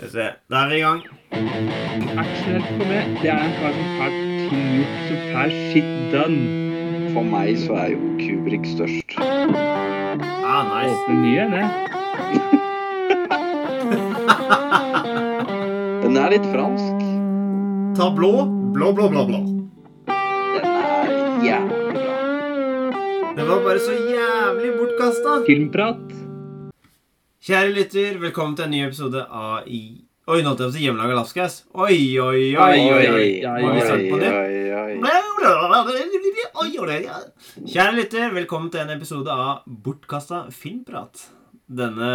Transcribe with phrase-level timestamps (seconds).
[0.00, 0.32] Skal vi se.
[0.48, 1.00] Da er vi i gang.
[2.20, 6.40] Axel for meg, det er en kar som har gjort, som får shit done.
[7.12, 9.12] For meg så er jo Kubrick størst.
[9.20, 10.96] Ah, nice.
[10.96, 11.66] Åpner nye, det.
[16.06, 16.96] Den er litt fransk.
[18.00, 18.32] Ta blå.
[18.72, 19.40] Blå, blå, blå, blå.
[20.08, 22.16] Den er jævlig bra.
[23.36, 25.44] Den var bare så jævlig bortkasta.
[25.44, 26.29] Filmprat.
[27.40, 30.04] Kjære lytter, velkommen til en ny episode av i...
[30.28, 31.54] Oi, nå holdt jeg på å si hjemmelaga lapskaus.
[31.72, 33.30] Oi, oi, oi, oi, oi.
[33.48, 34.36] oi, Må vi starte på nytt?
[37.64, 41.24] Kjære lytter, velkommen til en episode av Bortkasta filmprat.
[41.64, 42.12] Denne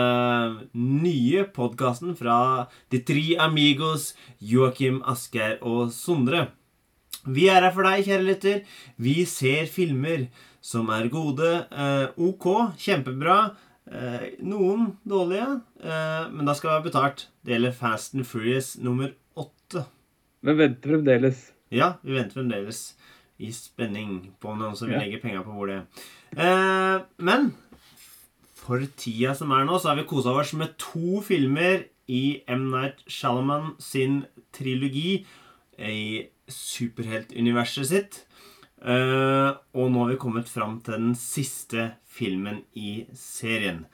[0.78, 6.52] nye podkasten fra de tre amigos Joakim, Asgeir og Sondre.
[7.26, 8.62] Vi er her for deg, kjære lytter.
[9.02, 10.30] Vi ser filmer
[10.62, 13.56] som er gode, eh, ok, kjempebra.
[13.86, 17.28] Eh, noen dårlige, eh, men da skal det være betalt.
[17.46, 19.86] Det gjelder Fast and Furious nummer åtte.
[20.42, 21.52] Men venter fremdeles.
[21.72, 22.96] Ja, vi venter fremdeles
[23.38, 25.82] i spenning på om noen som vil legge penger på hvor det
[26.36, 27.54] Eh, men
[28.60, 32.72] for tida som er nå, så har vi kosa oss med to filmer i M.
[32.74, 35.26] Night Shyamalan sin trilogi
[35.80, 38.26] i superheltuniverset sitt.
[38.86, 43.86] Eh, og nå har vi kommet fram til den siste filmen i serien.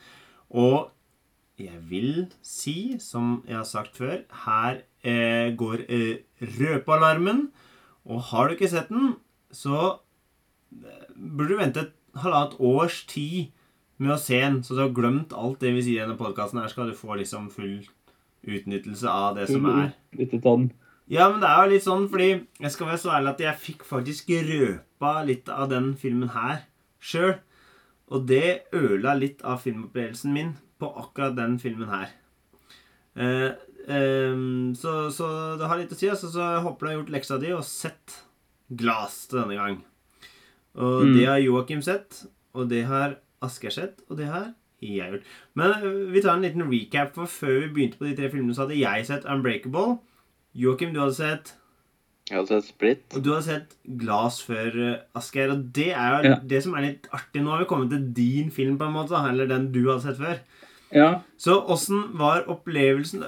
[0.52, 0.92] Og
[1.61, 6.25] jeg vil si, som jeg har sagt før, her eh, går eh,
[6.59, 7.48] røpealarmen.
[8.11, 9.16] Og har du ikke sett den,
[9.52, 10.02] så
[10.72, 13.52] burde du vente et halvannet års tid
[14.02, 16.59] med å se den, så du har glemt alt det vi sier i denne podkasten.
[16.59, 17.83] Her skal du få liksom full
[18.42, 19.92] utnyttelse av det som er.
[20.17, 20.72] Litt sånn.
[21.12, 22.28] Ja, men det er jo litt sånn, fordi
[22.64, 26.62] jeg skal være så ærlig at jeg fikk faktisk røpa litt av den filmen her
[27.04, 27.34] sjøl.
[28.12, 32.14] Og det ødela litt av filmopplevelsen min på akkurat den filmen her.
[33.16, 33.52] Uh,
[33.92, 35.28] um, så, så
[35.59, 36.08] det har litt å si.
[36.12, 38.22] Altså, så jeg håper du har gjort leksa di og sett
[38.72, 39.82] Glass til denne gang.
[40.80, 41.14] Og Mm.
[41.17, 42.21] det har Joakim sett,
[42.55, 45.26] og det har Asgeir sett, og det har jeg gjort.
[45.60, 48.55] Men eh, vi tar en liten recap, for før vi begynte på de tre filmene,
[48.55, 49.98] så hadde jeg sett Unbreakable.
[50.56, 51.54] Joakim, du hadde sett
[52.30, 53.04] Jeg hadde sett Split.
[53.16, 55.52] Og du hadde sett Glass før, uh, Asgeir.
[55.52, 56.36] Og det er jo Ja.
[56.39, 57.42] det som er litt artig.
[57.44, 59.12] Nå har vi kommet til din film, på en måte.
[59.30, 60.39] Eller den du hadde sett før.
[60.92, 61.22] Ja.
[61.38, 63.23] Så åssen var opplevelsen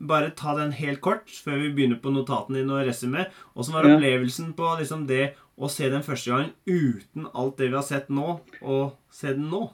[0.00, 3.24] Bare ta den helt kort før vi begynner på notatene dine og resumé.
[3.56, 3.96] Åssen var Ja.
[3.96, 8.08] opplevelsen på liksom det å se den første gangen uten alt det vi har sett
[8.08, 9.72] nå, og se den nå?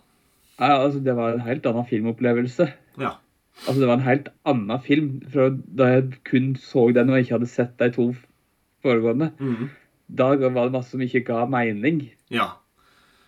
[0.58, 2.72] ja, altså det var en helt annen filmopplevelse.
[2.98, 3.16] Ja.
[3.64, 5.48] Altså det var en helt annen film fra
[5.78, 8.08] da jeg kun så den og ikke hadde sett de to
[8.84, 9.30] foregående.
[9.40, 9.70] Mm.
[10.14, 12.02] Da var det masse som ikke ga mening.
[12.34, 12.50] Ja.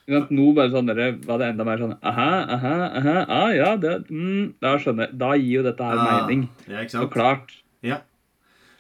[0.07, 0.91] Men nå bare sånn,
[1.27, 5.19] var det enda mer sånn Aha, aha, aha, ah, ja, det, mm, da skjønner jeg.
[5.19, 6.45] Da gir jo dette her Ah, mening.
[6.69, 7.13] ja, ikke Så sant?
[7.17, 7.57] klart.
[7.83, 7.99] Ja.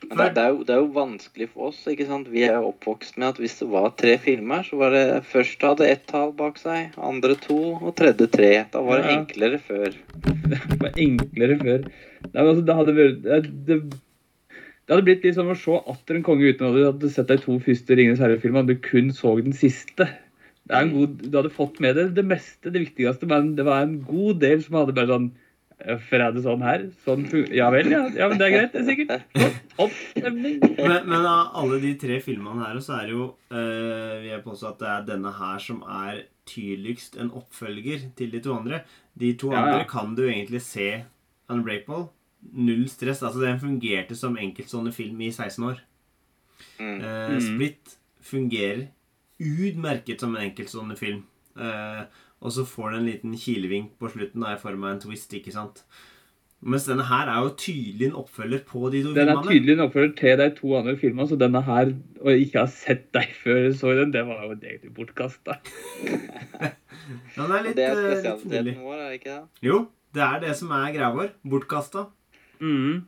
[0.08, 1.80] Men det, det, er jo, det er jo vanskelig for oss.
[1.90, 2.28] ikke sant?
[2.32, 5.88] Vi er oppvokst med at hvis det var tre filmer, så var det første hadde
[5.90, 8.50] ett tall bak seg, andre to og tredje tre.
[8.72, 9.18] Da var det Ja.
[9.20, 9.96] enklere før.
[10.46, 11.86] Det var enklere før.
[11.86, 13.80] Nei, men altså, det hadde vært det, det,
[14.92, 17.36] hadde blitt litt som å se atter en konge uten at du hadde sett de
[17.42, 20.06] to første Ringenes herre-filmene, du kun så den siste.
[20.66, 23.66] Det er en god, du hadde fått med deg det meste, det viktigste, men det
[23.66, 25.28] var en god del som hadde bare sånn
[25.76, 26.84] Hvorfor er det sånn her?
[27.04, 27.98] Sånn, ja vel, ja.
[28.16, 28.28] ja.
[28.30, 29.66] Men det er greit, det er sikkert.
[29.82, 30.38] Opp, Men,
[31.04, 34.70] men av alle de tre filmene her, så er det jo øh, vil jeg påstå
[34.70, 38.80] at det er denne her som er tydeligst en oppfølger til de to andre.
[39.18, 39.64] De to Ja, ja.
[39.74, 40.88] andre kan du egentlig se
[41.52, 42.08] Unbreakable.
[42.56, 43.20] Null stress.
[43.22, 45.80] Altså, den fungerte som enkeltstående film i 16 år.
[46.80, 47.00] Mm.
[47.00, 47.40] Eh, Mm.
[47.40, 48.86] Split fungerer
[49.38, 51.22] utmerket som en enkeltstående film.
[51.58, 52.02] Eh,
[52.44, 55.32] og så får den en liten kilevink på slutten da, i form av en twist,
[55.36, 55.84] ikke sant?
[56.66, 59.84] Mens denne her er jo tydelig en oppfølger på de to Den er tydelig en
[59.84, 61.92] oppfølger til de to andre filmene, så denne her,
[62.22, 65.58] og jeg ikke har sett deg før jeg så den, det var jo egentlig bortkasta.
[67.36, 69.66] Den er litt, det er eh, litt spesialiteten vår, er det ikke det?
[69.68, 69.76] Jo,
[70.16, 71.28] det er det som er greia vår.
[71.46, 72.06] Bortkasta.
[72.58, 73.04] Mm.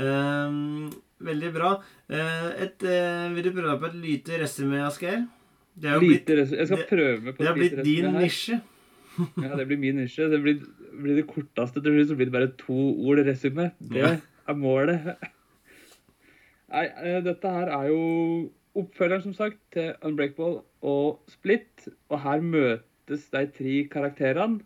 [0.00, 0.88] Um,
[1.28, 1.74] veldig bra.
[2.10, 5.28] Uh, et, uh, vil du prøve deg på et lite resymé, Asgeir?
[5.76, 8.60] Det er jo blitt, Jeg skal det- prøve på det har blitt din nisje.
[9.42, 10.28] Ja, det blir min nisje.
[10.30, 10.60] Det blir,
[11.02, 12.76] blir det korteste til slutt, så blir det bare to
[13.08, 13.70] ord resume.
[13.80, 14.04] Det
[14.48, 15.16] er målet.
[16.70, 21.88] Nei, eh, dette her er jo oppfølgeren, som sagt, til Unbreakable og Split.
[22.08, 24.60] Og her møtes de tre karakterene.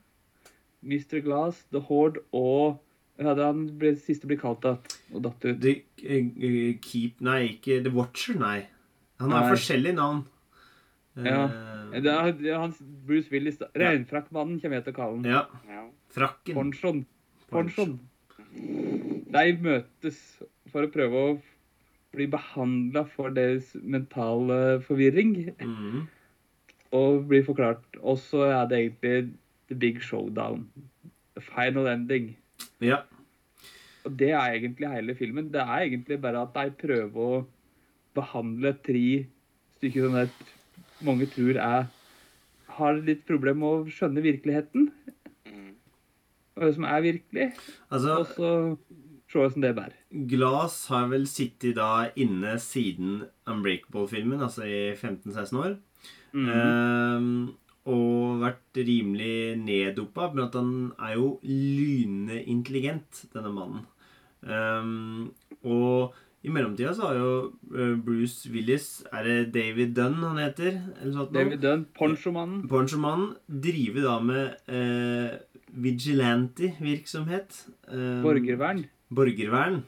[0.84, 1.22] Mr.
[1.24, 2.80] Glass, The Horde og
[3.16, 4.72] Hva hadde han ble, siste blitt kalt da?
[5.14, 5.60] Og datt ut.
[5.62, 8.64] The eh, Keep Nei, ikke The Watcher, nei.
[9.22, 9.52] Han har Nei.
[9.54, 10.24] forskjellige navn.
[11.16, 11.44] Ja.
[11.46, 13.60] Eh, Det er, det er hans Bruce Willis.
[13.78, 15.24] Regnfrakkmannen kommer jeg til å kalle han.
[15.30, 15.44] ja.
[15.70, 15.84] Ja.
[16.14, 16.54] Frakken.
[16.54, 17.04] Ponchoen.
[17.50, 17.98] Ponchoen.
[19.34, 20.18] De møtes
[20.70, 21.32] for å prøve å
[22.14, 25.32] bli behandla for deres mentale forvirring.
[25.58, 26.04] Mm.
[26.94, 27.82] Og bli forklart.
[28.02, 29.32] Og så er det egentlig
[29.70, 30.68] the big showdown.
[31.34, 32.36] The final ending.
[32.82, 33.00] Ja.
[34.04, 35.50] Og det er egentlig hele filmen.
[35.50, 37.44] Det er egentlig bare at de prøver å
[38.14, 39.24] behandle tre
[39.78, 40.28] stykker som det
[41.02, 41.86] mange tror er
[42.74, 44.90] har litt problem med å skjønne virkeligheten.
[46.54, 47.48] Hva Og det som er virkelig.
[47.90, 48.50] Altså, Og så
[49.34, 49.96] se hvordan det bærer.
[50.30, 55.74] Glass har vel sittet da inne siden Unbreakable-filmen, altså i 15-16 år.
[56.34, 56.48] Mm.
[56.54, 57.32] Ehm,
[57.90, 63.82] og vært rimelig neddopa, men at han er jo lynende intelligent, denne mannen.
[64.46, 65.32] Ehm,
[65.64, 66.14] og
[66.44, 67.30] i mellomtida så har jo
[67.72, 70.76] eh, Bruce Willis Er det David Dunn han heter?
[71.32, 72.66] David Dunn, Ponchomannen.
[72.68, 75.38] Ponchomannen driver da med eh,
[75.72, 77.64] vigilante-virksomhet.
[77.88, 78.84] Eh, Borgervern.
[79.08, 79.82] Borgervern.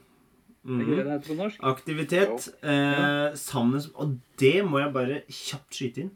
[0.67, 1.59] Mm ikke det heter på norsk?
[1.63, 2.47] Aktivitet.
[2.59, 6.15] Eh, sammen Og det må jeg bare kjapt skyte inn.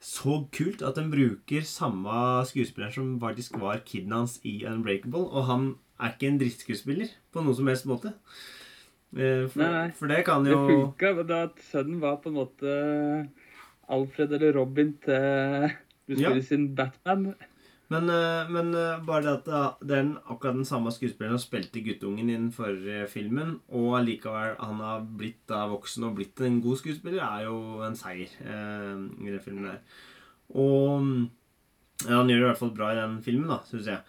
[0.00, 5.26] Så kult at den bruker samme skuespiller som faktisk var kiden hans i Unbreakable.
[5.26, 8.14] Og han er ikke en drittskuespiller på noen som helst måte.
[9.16, 9.90] Eh, for, Nei, nei.
[9.96, 13.28] for det kan Det funka da at sønnen var på en måte
[13.88, 15.70] Alfred eller Robin til
[16.08, 16.40] Bruce Ja.
[16.44, 17.34] Sin Batman.
[17.88, 21.48] Men, eh, men eh, bare det at det- er den, akkurat den samme skuespilleren som
[21.48, 26.38] spilte guttungen i den forrige filmen, og allikevel han har blitt da voksen og blitt
[26.44, 29.78] en god skuespiller, er jo en seier eh, i den filmen der.
[30.54, 31.00] Og
[32.06, 34.00] ja, han gjør det i hvert fall bra i den filmen, da, syns jeg.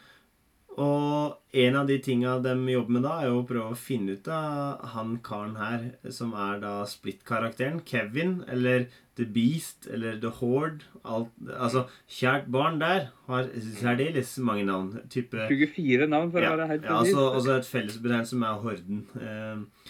[0.80, 4.16] Og en av de tinga de jobber med da, er jo å prøve å finne
[4.16, 5.86] ut av han karen her,
[6.16, 7.81] som er da Split-karakteren.
[7.90, 8.88] Kevin, eller
[9.20, 10.88] The Beast, eller The Horde.
[11.04, 11.84] Alt, altså,
[12.20, 13.50] kjært barn der har
[13.81, 14.94] særdeles mange navn.
[15.12, 17.18] Type 24 navn, for ja, å være helt ja, presis.
[17.18, 19.02] så altså et fellesbetegnelse som er Horden.
[19.20, 19.90] Eh,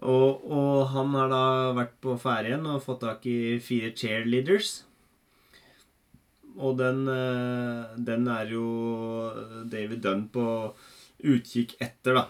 [0.00, 1.42] og, og han har da
[1.76, 4.78] vært på ferde igjen og fått tak i fire cheerleaders.
[6.60, 8.64] Og den, eh, den er jo
[9.72, 10.44] David Dunn på
[11.24, 12.26] utkikk etter, da.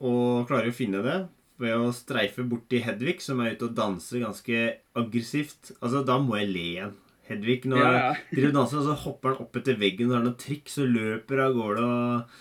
[0.00, 1.18] Og klarer å finne det
[1.60, 4.60] ved å streife borti Hedvig, som er ute og danser ganske
[4.96, 5.74] aggressivt.
[5.82, 6.94] Altså, da må jeg le igjen.
[7.28, 8.14] Hedvig, når Ja, ja.
[8.32, 11.44] driver danser, og så hopper han opp etter veggen og har noen triks og løper
[11.44, 12.38] av gårde og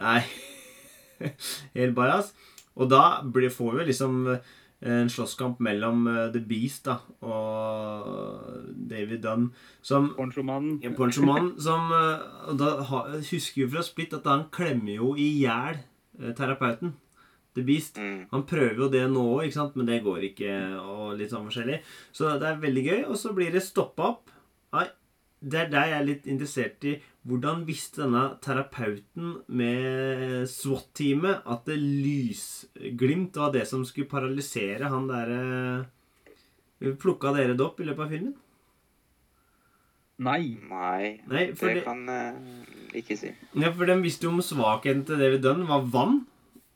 [0.00, 0.22] Nei.
[1.76, 2.32] Helt bajas.
[2.80, 4.22] Og da blir, får vi liksom
[4.82, 9.50] en slåsskamp mellom eh, The Beast da, og David Dunn,
[9.82, 10.80] som Ponchomannen.
[10.82, 15.28] en Ponchoman som eh, da ha, husker jo fra Split at han klemmer jo i
[15.42, 15.78] hjel
[16.18, 16.96] eh, terapeuten.
[17.54, 17.98] The Beast.
[18.00, 18.26] Mm.
[18.30, 20.52] Han prøver jo det nå òg, men det går ikke.
[20.80, 21.82] og litt sånn forskjellig.
[22.08, 23.00] Så det er veldig gøy.
[23.12, 24.32] Og så blir det stoppa opp.
[24.72, 24.86] Nei,
[25.42, 26.94] det er der jeg er litt interessert i.
[27.26, 35.10] Hvordan visste denne terapeuten med SWAT-teamet at det lysglimt var det som skulle paralysere han
[35.10, 35.42] derre
[36.98, 38.32] Plukka dere det opp i løpet av filmen?
[40.22, 40.58] Nei.
[40.66, 43.30] Nei, Nei, for det det, kan jeg ikke si.
[43.54, 46.24] ja, for de visste jo om svakheten til David Dunn var vann.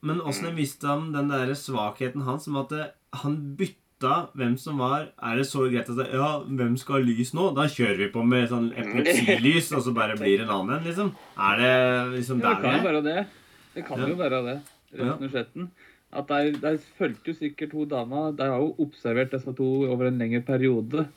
[0.06, 2.86] Men åssen de visste om den der svakheten hans, som at det,
[3.22, 7.00] han bytta hvem som var Er det så greit at det, Ja, hvem skal ha
[7.06, 7.54] lys nå?
[7.56, 10.84] Da kjører vi på med sånn epilepsilys, og så bare blir det en annen en,
[10.84, 11.12] liksom?
[11.38, 13.26] Er det liksom Ja, det der kan jo være det.
[13.74, 14.06] Det kan Ja.
[14.08, 14.62] jo være det,
[14.98, 15.12] Ja.
[15.12, 15.68] og slett.
[16.12, 18.32] At der, der fulgte jo sikkert to damer.
[18.36, 21.08] De har jo observert disse to over en lengre periode.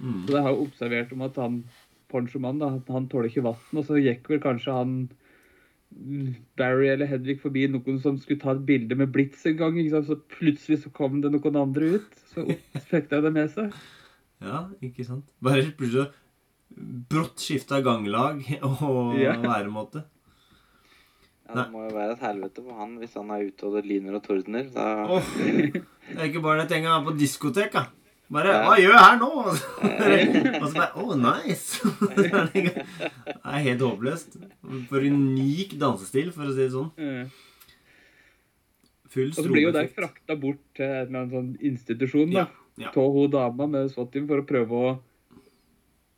[0.00, 0.26] Mm.
[0.26, 1.64] Så de har jo observert om at han
[2.10, 3.56] ponchomannen han tåler ikke vann.
[3.74, 5.08] Og så gikk vel kanskje han
[6.58, 9.78] Barry eller Hedvig forbi noen som skulle ta et bilde med blits en gang.
[9.80, 10.10] Ikke sant?
[10.10, 12.20] Så plutselig så kom det noen andre ut.
[12.34, 12.44] Så
[12.90, 13.72] fikk de det med seg.
[14.44, 15.26] Ja, ikke sant?
[15.42, 16.10] Bare plutselig
[17.08, 19.34] brått skifta ganglag og Ja.
[19.40, 20.04] væremåte.
[21.48, 23.86] Ja, det må jo være et helvete for han hvis han er ute og det
[23.88, 24.66] lyner og tordner.
[24.74, 24.84] Da...
[25.08, 27.86] Oh, det er ikke bare det tenker er på diskotek, da.
[28.30, 28.60] Bare Ja.
[28.64, 29.32] 'Hva gjør jeg her nå?'
[30.62, 31.80] og så bare 'Oh, nice'.
[32.52, 32.84] det
[33.44, 34.36] er helt håpløst.
[34.90, 36.90] For unik dansestil, for å si det sånn.
[36.98, 37.26] Eh,
[39.08, 42.48] Full Og så blir jo der frakta bort til en sånn institusjon da.
[42.78, 42.90] Ja.
[42.92, 44.90] Av hun dama med SWAT-team for å prøve å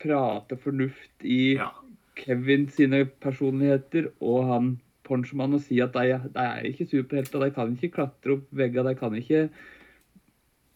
[0.02, 1.70] prate fornuft i Ja.
[2.16, 7.40] Kevin sine personligheter og han Ponchman og si at de, de er ikke superhelter.
[7.40, 9.48] De kan ikke klatre opp veggene, de kan ikke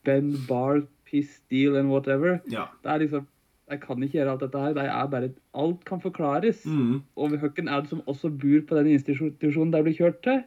[0.05, 2.40] bend bar, piss, deal and whatever.
[2.50, 2.66] ja.
[2.82, 3.26] Det er liksom,
[3.70, 4.75] Jeg kan ikke gjøre alt dette her.
[4.76, 6.64] Det er bare, alt kan forklares.
[6.66, 7.02] Mm.
[7.16, 10.42] Og hvem er det som også bor på den institusjonen der blir kjørt til?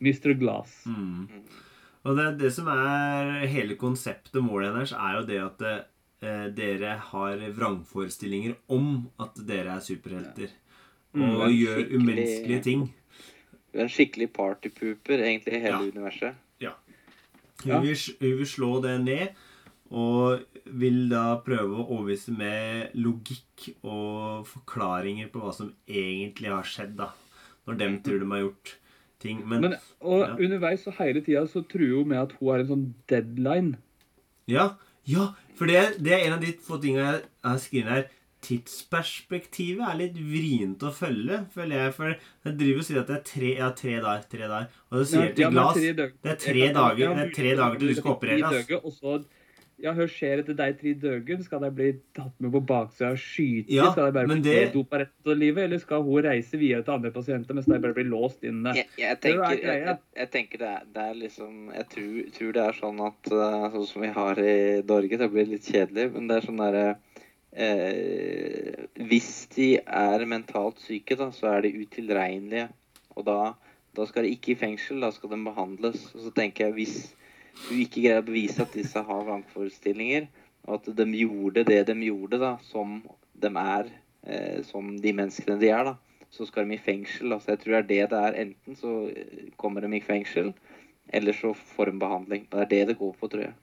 [0.00, 0.32] Mr.
[0.38, 0.84] Glass.
[0.86, 1.26] Mm.
[2.04, 5.64] Og det, det som er hele konseptet målet hennes, er jo det at
[6.22, 10.52] eh, dere har vrangforestillinger om at dere er superhelter.
[11.16, 12.94] Mm, og gjør skikkelig- umenneskelige ting.
[13.72, 15.90] Du er En skikkelig partypooper, egentlig, i hele Ja.
[15.90, 16.34] universet.
[17.64, 17.80] Hun, Ja.
[17.80, 19.28] vil, hun vil slå det ned,
[19.90, 26.66] og vil da prøve å overbevise med logikk og forklaringer på hva som egentlig har
[26.66, 27.10] skjedd, da.
[27.66, 28.74] Når dem tror de har gjort
[29.22, 29.40] ting.
[29.48, 30.34] Men, Men, og Ja.
[30.36, 33.76] underveis og hele tida så truer hun med at hun har en sånn deadline.
[34.46, 34.74] ja,
[35.06, 38.08] ja, for det, det er en av de få tinga jeg har skrevet her.
[38.42, 41.94] Tidsperspektivet er litt vrient å følge, føler jeg.
[41.96, 42.12] For
[42.46, 44.68] jeg driver og sier at det er tre, ja, tre dager, tre dager.
[44.90, 47.88] Og så sier jeg til Glass det er tre dager- det er tre dager til
[47.88, 49.26] du skal operere, ass.
[49.76, 53.10] Døger, ja, hør, skjer etter deg tre døgene, skal de bli tatt med på baksida
[53.12, 53.72] og skyte?
[53.72, 56.82] Ja, skal de bare bli det- dopa resten av livet, eller skal hun reise videre
[56.82, 58.74] til andre pasienter mens de bare blir låst inne?
[58.74, 62.30] Jeg, jeg, er tenker, jeg, jeg, jeg tenker det er, det er liksom Jeg tror,
[62.32, 65.66] tror det er sånn at eh, Sånn som vi har i Norge, det blir litt
[65.66, 66.86] kjedelig, men det er sånn derre
[67.52, 72.68] eh, Hvis de er mentalt syke, da, så er de utilregnelige.
[73.16, 73.54] Og da,
[73.96, 76.14] da skal de ikke i fengsel, da skal de behandles.
[76.14, 76.96] Og så tenker jeg hvis
[77.66, 80.28] du ikke greier å bevise at disse har vrangforestillinger,
[80.66, 82.98] og at de gjorde det de gjorde, da, som
[83.42, 83.92] de er,
[84.26, 87.32] eh, som de menneskene de er, da, så skal de i fengsel.
[87.32, 88.40] Altså, jeg tror det er det det er.
[88.44, 90.52] Enten så eh, kommer de i fengsel,
[91.14, 92.48] eller så får de behandling.
[92.50, 93.54] Det er det det går på, tror jeg.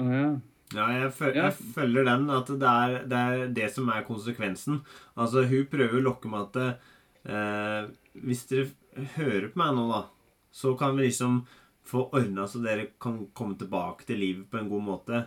[0.00, 0.32] Oh, ja.
[0.72, 2.30] Ja, jeg, føl jeg følger den.
[2.32, 4.80] At det er, det er det som er konsekvensen.
[5.20, 6.78] Altså, hun prøver å lokke meg at
[7.28, 7.90] eh,
[8.24, 8.70] Hvis dere
[9.18, 10.02] hører på meg nå, da,
[10.52, 11.42] så kan vi liksom
[11.84, 15.24] få ordna så dere kan komme tilbake til livet på en god måte.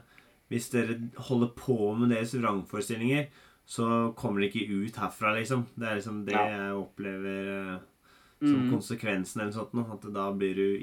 [0.49, 0.95] Hvis dere
[1.27, 3.27] holder på med deres vrangforestillinger,
[3.65, 5.65] så kommer dere ikke ut herfra, liksom.
[5.75, 6.45] Det er liksom det Ja.
[6.47, 7.79] jeg opplever eh,
[8.41, 8.71] som Mm.
[8.71, 10.05] konsekvensen eller noe sånt.
[10.05, 10.77] At da blir du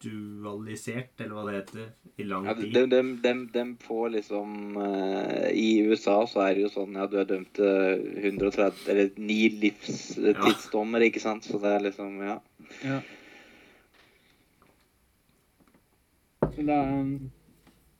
[0.00, 1.88] institualisert, eller hva det heter,
[2.18, 2.72] i lang Ja, tid.
[2.72, 7.06] de, de, de, de får liksom eh, I USA så er det jo sånn ja,
[7.06, 11.44] du er dømt til 130 Eller ni livstidsdommer, ikke sant?
[11.44, 12.40] Så det er liksom Ja.
[12.84, 13.00] Ja.
[16.40, 17.30] Men det er um,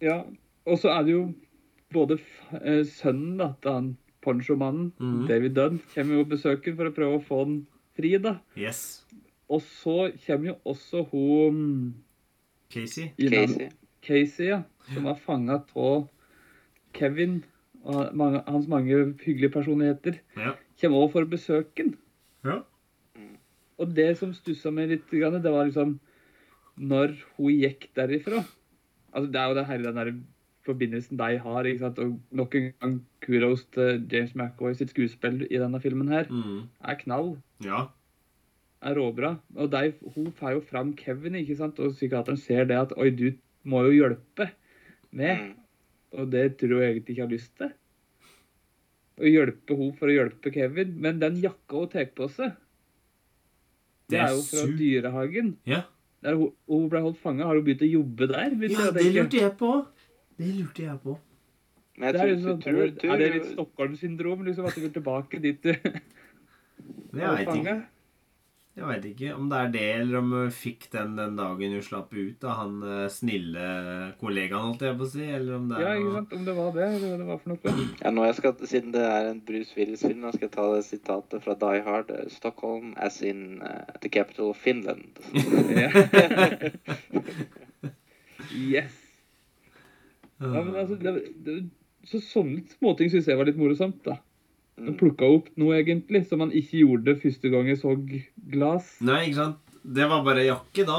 [0.00, 0.22] Ja.
[0.66, 1.32] Og så er det jo
[1.92, 5.26] både f- eh, sønnen da, til han ponchomannen, Mhm.
[5.28, 8.38] David Dunn, kommer jo og besøker for å prøve å få han fri, da.
[8.56, 9.04] Yes.
[9.48, 11.94] Og så kommer jo også hun
[12.70, 13.12] Casey.
[13.18, 13.68] i Casey.
[14.02, 14.62] Casey, ja.
[14.92, 16.08] Som var fanga av
[16.94, 17.44] Kevin
[17.84, 20.18] og mange, hans mange hyggelige personligheter.
[20.36, 20.52] Ja.
[20.80, 21.96] Kommer også for å besøke han.
[22.44, 22.58] Ja.
[23.78, 25.98] Og det som stussa meg litt, det var liksom
[26.78, 28.44] Når hun gikk derifra
[29.14, 30.10] Altså, Det er jo det hele den der
[30.68, 31.66] forbindelsen de har.
[31.66, 31.98] ikke sant?
[31.98, 36.28] Og nok en gang kudos til James McAvoy sitt skuespill i denne filmen her.
[36.28, 36.68] Mm.
[36.84, 37.30] Er knall.
[37.64, 37.86] Ja.
[38.84, 39.38] Er råbra.
[39.56, 41.80] Og de, hun får jo fram Kevin, ikke sant?
[41.80, 43.32] og psykiateren ser det at Oi, du
[43.64, 44.50] må jo hjelpe
[45.10, 45.48] med.
[45.48, 45.54] Mm.
[46.20, 47.74] Og det tror jeg egentlig ikke har lyst til.
[49.18, 50.94] Å hjelpe hun for å hjelpe Kevin.
[51.00, 52.54] Men den jakka hun tar på seg,
[54.08, 55.56] det er jo fra dyrehagen.
[55.68, 55.82] Ja.
[56.24, 57.46] Der hun, hun ble holdt fanga.
[57.46, 58.54] Har hun begynt å jobbe der?
[58.72, 59.72] ja, det lurte jeg på.
[60.38, 61.18] Det lurte jeg på.
[61.98, 64.42] Men Det er, jeg liksom, tror, tror, tror, er det litt Stockholm-syndrom?
[64.46, 67.52] Liksom, at du vil tilbake dit du Det var jeg ikke.
[67.52, 67.76] fanga?
[68.78, 71.82] Jeg vet ikke om det er det, eller om hun fikk den den dagen hun
[71.82, 73.64] slapp ut av han eh, snille
[74.20, 75.24] kollegaen, holdt jeg på å si.
[75.26, 76.36] Eller om det er Ja, ikke sant?
[76.36, 77.86] Om det var det, eller hva det var for noe.
[78.04, 81.42] Ja, nå jeg skal, Siden det er en Bruce Willis-film, skal jeg ta det sitatet
[81.42, 82.14] fra Die Hard.
[82.14, 85.18] eh, Stockholm as in uh, the capital of Finland.
[88.54, 88.94] Yes.
[90.38, 91.12] Ja, men altså, det,
[91.44, 91.56] det,
[92.06, 93.98] så sånne småting syns jeg var litt morsomt.
[94.06, 94.20] da.
[94.78, 94.96] Mm.
[95.00, 97.94] plukka opp noe egentlig som man ikke gjorde første gang jeg så
[98.52, 98.92] glass.
[99.02, 99.56] Nei, ikke sant?
[99.82, 100.98] Det var bare jakke, da.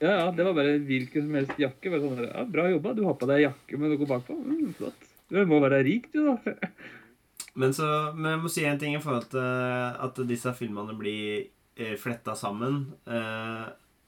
[0.00, 1.90] Ja, ja, Det var bare hvilken som helst jakke.
[1.90, 4.36] Bare sånn, ja, Bra jobba, du har på deg jakke med noe bakpå.
[4.36, 5.06] Mm, flott.
[5.32, 6.36] Du må være rik, du, da.
[7.56, 11.46] Men, så, men jeg må si en ting i forhold til at disse filmene blir
[11.80, 12.82] eh, fletta sammen.
[13.08, 13.62] Eh,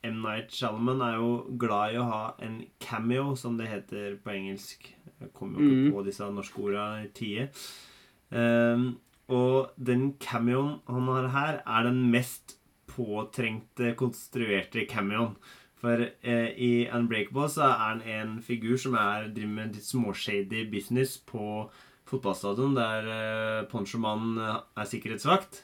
[0.04, 0.18] M.
[0.20, 4.90] Night Shyamalan er jo glad i å ha en cameo, som det heter på engelsk.
[5.22, 5.94] Jeg kommer jo ikke Mhm.
[5.96, 7.48] på disse norske ordene i tide.
[8.30, 8.88] Ehm,
[9.28, 12.56] og den cameoen han har her, er den mest
[12.88, 15.36] påtrengte, konstruerte cameoen.
[15.78, 20.64] For eh, i Unbreakable så er han en figur som er, driver med litt småshady
[20.72, 21.68] business på
[22.08, 25.62] fotballstadion, der eh, ponchomannen eh, er sikkerhetsvakt.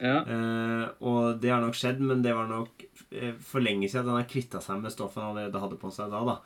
[0.00, 0.22] Ja.
[0.24, 4.14] Eh, og det har nok skjedd, men det var nok eh, for lenge siden at
[4.14, 6.22] han har kvitta seg med stoffet han allerede hadde på seg da.
[6.24, 6.38] da.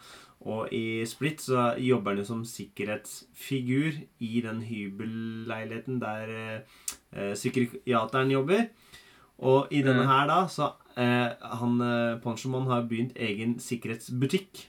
[0.44, 6.60] Og i Split så jobber han jo som sikkerhetsfigur i den hybelleiligheten der eh,
[7.16, 8.66] eh, psykiateren jobber.
[9.38, 10.10] Og i denne Ja.
[10.20, 14.66] her da, så eh, han eh, Ponchoman har begynt egen sikkerhetsbutikk.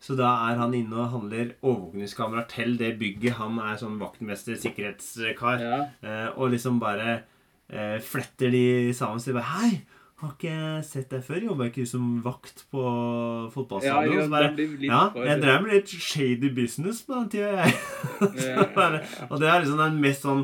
[0.00, 3.32] Så da er han inne og handler overvåkningskamera til det bygget.
[3.40, 5.58] Han er sånn vaktmester, sikkerhetskar.
[5.60, 5.78] ja.
[6.02, 7.22] Eh, og liksom bare
[7.68, 9.80] eh, fletter de sammen og sier bare Hei,
[10.18, 11.44] Har ikke sett deg før.
[11.46, 14.16] Jobba ikke du som vakt på Ja, fotballstadion?
[14.18, 17.76] ja, bare, ja, jeg drev med litt shady business på den tida, jeg.
[18.78, 20.42] Bare- Og det er liksom den mest sånn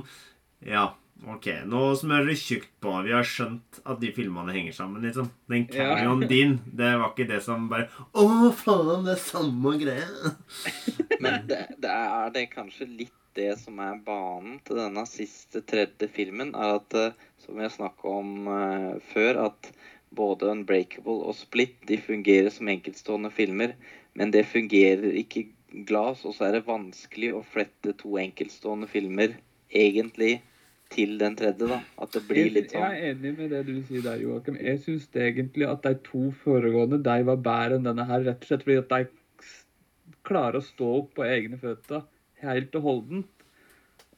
[0.65, 0.93] Ja,
[1.27, 2.93] OK, nå smører vi tjukt på.
[3.07, 5.31] Vi har skjønt at de filmene henger sammen, liksom.
[5.51, 5.89] Den Ja.
[5.97, 10.07] cameoen din, det var ikke det som bare Å, faen, det er samme greie.
[11.25, 16.07] Men det, det er det kanskje litt det som er banen til denne siste tredje
[16.15, 19.71] filmen, er at, eh, som vi har snakket om uh, før, at
[20.15, 23.75] både Unbreakable og Split de fungerer som enkeltstående filmer,
[24.15, 25.49] men det fungerer ikke
[25.89, 29.35] glass, og så er det vanskelig å flette to enkeltstående filmer
[29.75, 30.39] egentlig
[30.95, 31.81] til den tredje, da.
[31.99, 32.85] At det blir litt sånn.
[32.85, 34.59] Jeg sånn er enig med det du sier der, Joakim.
[34.63, 38.51] Jeg syns egentlig at de to foregående de var bedre enn denne her, rett og
[38.51, 42.05] slett fordi at de klarer å stå opp på egne føtter
[42.45, 43.47] helt og holdent.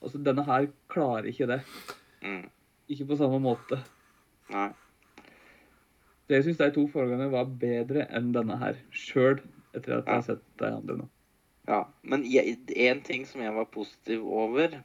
[0.02, 1.61] Altså, denne her klarer ikke det.
[2.23, 2.45] mm,
[2.88, 3.81] Ikke på samme måte.
[4.52, 4.71] Nei.
[6.26, 9.38] Så jeg syns de to foregående var bedre enn denne her, sjøl
[9.76, 11.09] etter at jeg har sett de andre nå.
[11.66, 14.78] Ja, men én ting som jeg var positiv over,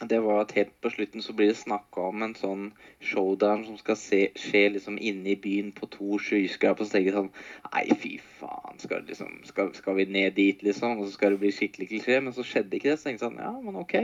[0.00, 2.70] det var at helt på slutten så blir det snakka om en sånn
[3.04, 6.88] showdown som skal se, skje liksom inne i byen på to skyskrapere.
[6.88, 7.32] Så tenker jeg sånn
[7.66, 10.96] Nei, fy faen, skal, liksom, skal, skal vi ned dit, liksom?
[10.96, 12.16] Og så skal det bli skikkelig klisjé.
[12.24, 12.96] Men så skjedde ikke det.
[13.00, 13.98] Så tenkte jeg sånn Ja, men OK.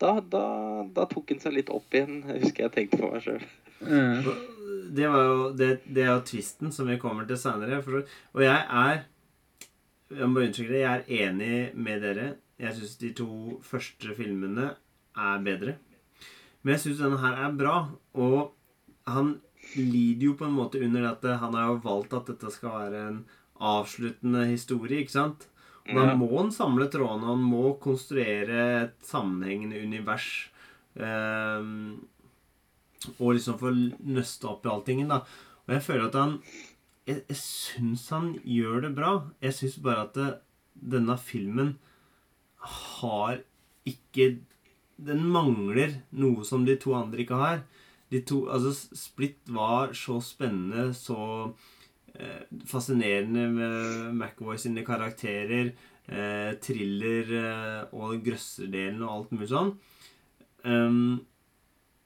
[0.00, 0.44] Da, da,
[0.96, 3.42] da tok han seg litt opp igjen, husker jeg tenkte på meg sjøl.
[3.84, 4.30] Eh,
[4.96, 7.82] Det, var jo, det, det er jo tvisten som vi kommer til seinere.
[8.34, 9.02] Og jeg er
[10.10, 10.80] Jeg må bare unnskylde det.
[10.80, 12.24] Jeg er enig med dere.
[12.58, 14.72] Jeg syns de to første filmene
[15.16, 15.76] er bedre.
[16.62, 17.76] Men jeg syns denne her er bra.
[18.18, 18.50] Og
[19.06, 19.36] han
[19.76, 22.74] lider jo på en måte under det at han har jo valgt at dette skal
[22.74, 23.20] være en
[23.60, 25.46] avsluttende historie, ikke sant?
[25.86, 26.14] Da Ja.
[26.14, 30.48] må han samle trådene, han må konstruere et sammenhengende univers.
[30.96, 32.00] Ehm,
[33.18, 33.70] og liksom få
[34.04, 35.20] nøste opp i alltingen, da.
[35.66, 36.42] Og jeg føler at han
[37.06, 39.24] Jeg, jeg syns han gjør det bra.
[39.42, 40.40] Jeg syns bare at det,
[40.92, 41.78] denne filmen
[42.60, 43.40] har
[43.88, 44.38] ikke
[45.02, 47.62] Den mangler noe som de to andre ikke har.
[48.12, 51.16] De to, altså Split var så spennende, så
[51.48, 51.52] eh,
[52.68, 55.72] fascinerende med McAvoy sine karakterer.
[56.10, 59.68] Eh, thriller eh, og grøsserdelen og alt mulig sånn.
[60.64, 61.20] Um,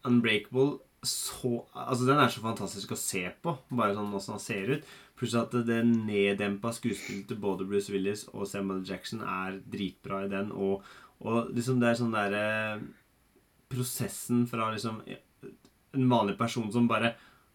[0.04, 4.74] Unbreakable så Altså, den er så fantastisk å se på, bare sånn åssen han ser
[4.74, 4.92] ut.
[5.16, 10.30] Pluss at det neddempa skuespillet til både Bruce Willis og Samuel Jackson er dritbra i
[10.32, 10.50] den.
[10.52, 10.84] Og,
[11.24, 12.46] og liksom det er sånn derre
[13.72, 17.14] Prosessen fra liksom en vanlig person som bare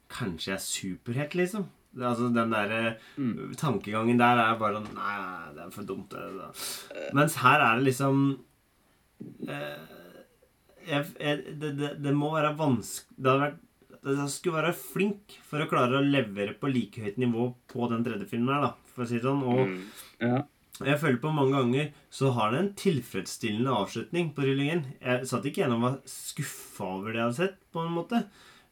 [0.10, 1.68] Kanskje er superhelt, liksom.
[1.96, 3.56] Det, altså Den der, Mm.
[3.58, 6.10] tankegangen der er bare sånn Nei, det er for dumt.
[6.10, 7.08] Det, det.
[7.18, 8.20] Mens her er det liksom
[9.48, 9.80] eh,
[10.90, 13.66] jeg, jeg, det, det, det må være vanskelig Det hadde vært
[14.10, 18.06] jeg skulle være flink for å klare å levere på like høyt nivå på den
[18.06, 19.42] tredje filmen her, da, for å si det sånn.
[19.44, 19.82] Og Mm.
[20.24, 20.38] Ja.
[20.88, 24.86] jeg føler på mange ganger så har det en tilfredsstillende avslutning på rullingen.
[25.04, 28.22] Jeg satt ikke igjen og var skuffa over det jeg hadde sett, på en måte.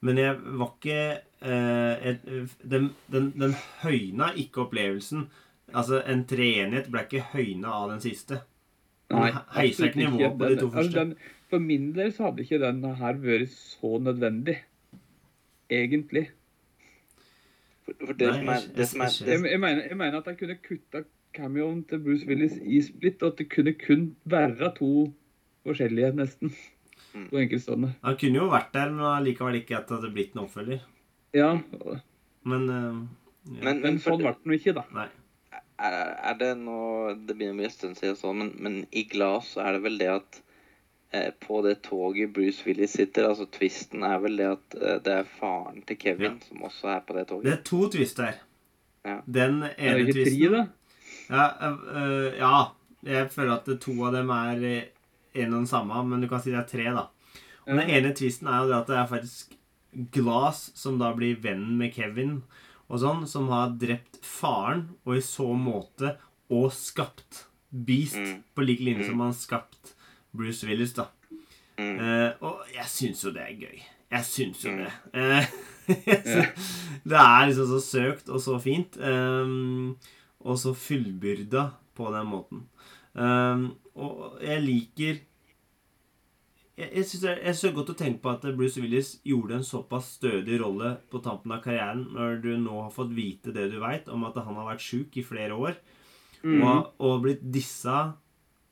[0.06, 1.00] Men jeg var ikke
[1.42, 2.28] eh, et,
[2.70, 5.26] den, den, den høyna ikke opplevelsen.
[5.74, 8.42] Altså, en treenighet ble ikke høyna av den siste.
[9.12, 11.00] Nei, Den heiser ikke nivået på de to altså, første.
[11.00, 11.14] den,
[11.50, 14.58] for min del så hadde ikke den her vært så nødvendig.
[15.72, 16.26] Egentlig.
[17.88, 19.98] For, for det, Nei, som er, jeg- det som er det, Jeg, jeg, mener, jeg
[19.98, 23.74] mener at jeg kunne kutta cameoen til Bruce Willis i Split, og at det kunne
[23.74, 24.92] kun være to
[25.68, 26.54] forskjellige, nesten.
[27.14, 27.28] Mm.
[27.32, 27.92] To enkeltstående.
[28.04, 30.82] Han kunne jo vært der, men allikevel ikke at det hadde blitt en oppfølger.
[31.36, 31.52] Ja,
[32.48, 33.00] Men uh,
[33.58, 33.62] ja.
[33.68, 34.84] men, men sånn ble den jo ikke, da.
[34.96, 35.08] Nei.
[35.84, 35.96] er,
[36.32, 36.78] er det nå
[37.28, 39.84] Det begynner å bli en stund siden, sånn, men, men i Glass så er det
[39.84, 40.40] vel det at
[41.12, 45.14] eh, på det toget Bruce Willis sitter, altså twisten er vel det at eh, det
[45.22, 47.46] er faren til Kevin som også er på det toget.
[47.50, 48.40] Det er to twister.
[49.08, 49.20] Ja.
[49.26, 50.66] Den Er ene det ikke tre, twisten da?
[51.30, 52.56] ja, øh, ja.
[53.08, 54.64] Jeg føler at to av dem er
[55.38, 57.08] en og den samme, men du kan si det er tre, da.
[57.68, 59.54] Og Den ene tvisten er jo det at det er faktisk
[60.14, 62.44] Glass som da blir vennen med Kevin,
[62.90, 66.16] og sånn, som har drept faren, og i så måte
[66.50, 68.44] og skapt Beast, Mm.
[68.56, 69.10] på lik linje Mm.
[69.10, 69.94] som han skapt
[70.34, 71.08] Bruce Willis, da.
[71.78, 73.82] Eh, og jeg syns jo det er gøy.
[74.12, 74.92] Jeg syns jo det.
[75.14, 75.46] Eh,
[77.08, 78.98] det er liksom så søkt og så fint.
[78.98, 79.96] ehm,
[80.46, 82.64] og så fullbyrda på den måten.
[83.18, 85.20] Ehm, og jeg liker
[86.78, 89.56] Jeg, jeg syns det er- jeg synes godt å tenke på at Bruce Willis gjorde
[89.56, 93.72] en såpass stødig rolle på tampen av karrieren, når du nå har fått vite det
[93.72, 95.76] du veit om at han har vært sjuk i flere år,
[96.44, 96.62] Mm.
[96.64, 98.14] og, og blitt dissa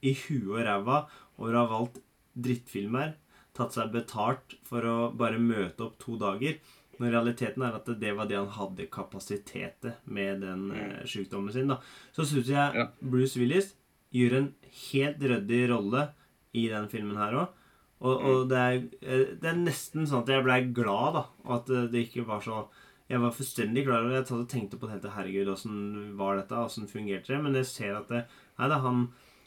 [0.04, 1.08] i huet og ræva
[1.40, 1.98] over å ha valgt
[2.40, 3.16] drittfilmer,
[3.56, 6.60] tatt seg betalt for å bare møte opp to dager.
[7.00, 11.08] Når realiteten er at det var det han hadde kapasitet til med den mm.
[11.10, 11.68] sykdommen sin.
[11.68, 11.80] da.
[12.14, 12.88] Så syns jeg.
[13.02, 13.74] Bruce Willis
[14.16, 14.50] gjør en
[14.92, 16.08] helt ryddig rolle
[16.56, 17.62] i den filmen her òg.
[18.06, 21.22] Og, og det, er, eh, det er nesten sånn at jeg blei glad, da.
[21.56, 22.66] At eh, det ikke var så
[23.08, 25.78] Jeg var fullstendig klar over Jeg tenkte på det hele Herregud, åssen
[26.20, 26.58] var dette?
[26.58, 27.40] Åssen fungerte det?
[27.46, 28.24] Men jeg ser at det,
[28.60, 29.06] Nei da, han,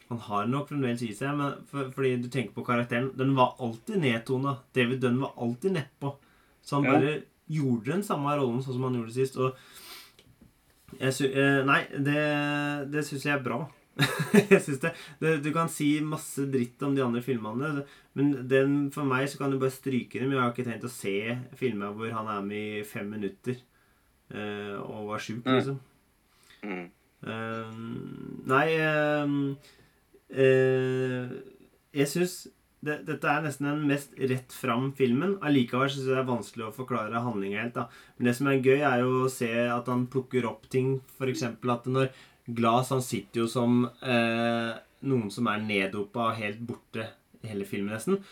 [0.09, 1.37] han har nok fremdeles i seg.
[1.39, 4.57] Men for, fordi du tenker på karakteren Den var alltid nedtona.
[4.75, 6.15] David Dunn var alltid nedpå.
[6.65, 6.97] Så han Ja.
[6.97, 7.17] bare
[7.49, 9.37] gjorde den samme rollen sånn som han gjorde sist.
[9.37, 12.23] Og jeg sy eh, Nei, det,
[12.93, 13.61] det syns jeg er bra.
[14.53, 17.85] jeg synes det, det Du kan si masse dritt om de andre filmene,
[18.19, 20.33] men den, for meg så kan du bare stryke dem.
[20.35, 21.17] Jeg har ikke tenkt å se
[21.59, 23.59] filmer hvor han er med i fem minutter
[24.35, 25.59] uh, og var sjuk, Nei.
[25.59, 25.81] liksom.
[26.59, 26.87] Mm.
[27.19, 27.71] Uh,
[28.51, 28.67] nei
[30.35, 31.31] uh,
[31.95, 32.35] Jeg syns
[32.85, 35.37] det, dette er nesten den mest rett fram-filmen.
[35.43, 37.75] Allikevel syns jeg det er vanskelig å forklare handlinga helt.
[37.75, 37.89] da.
[38.17, 41.01] Men det som er gøy, er jo å se at han plukker opp ting.
[41.19, 41.43] F.eks.
[41.49, 42.13] at når
[42.49, 44.75] Glass Han sitter jo som eh,
[45.09, 47.05] noen som er neddopa og helt borte
[47.45, 48.23] i hele filmen, nesten.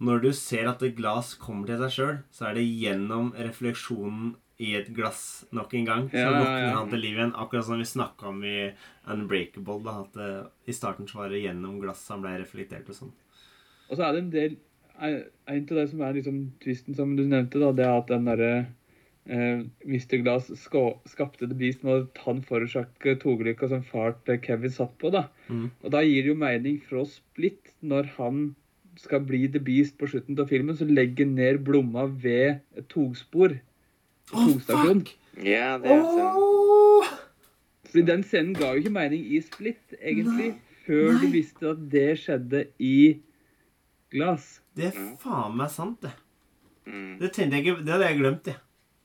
[0.00, 4.32] Når du ser at et glass kommer til seg sjøl, så er det gjennom refleksjonen
[4.60, 6.08] i et glass nok en gang.
[6.12, 6.72] Så Ja, våkner ja.
[6.78, 7.34] han til liv igjen.
[7.36, 8.70] Akkurat som vi snakka om i
[9.12, 9.78] Unbreakable.
[9.84, 10.30] Da, at det,
[10.72, 13.12] I starten så var det gjennom glass han ble reflektert og sånn.
[13.90, 14.58] Og så er det en del
[15.00, 15.14] En
[15.48, 18.26] en av det som er liksom twisten som du nevnte, da, det er at den
[18.28, 18.50] derre
[19.28, 20.20] eh, Mr.
[20.22, 25.10] Glass skapte The Beast med at han forårsaket togulykka som far til Kevin satt på.
[25.10, 25.26] da.
[25.48, 25.70] Mm.
[25.82, 28.54] Og da gir det jo mening fra Split, når han
[29.00, 32.88] skal bli The Beast på slutten av filmen, så legger han ned blomma ved et
[32.92, 33.56] togspor.
[34.30, 35.06] Oh, Togstasjon.
[35.42, 36.38] Ja, det er sant.
[36.38, 37.06] Oh!
[37.90, 40.52] Fordi den scenen ga jo ikke mening i Split, egentlig,
[40.86, 43.18] før du visste at det skjedde i
[44.10, 44.60] Glass.
[44.76, 46.12] Det er faen meg sant, det.
[46.86, 47.18] Mm.
[47.20, 48.56] Det jeg ikke Det hadde jeg glemt, det.